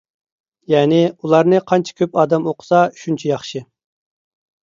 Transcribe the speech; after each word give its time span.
يەنى، 0.71 1.01
ئۇلارنى 1.25 1.59
قانچە 1.71 1.93
كۆپ 2.01 2.17
ئادەم 2.21 2.49
ئوقۇسا 2.53 2.81
شۇنچە 3.01 3.29
ياخشى. 3.35 3.65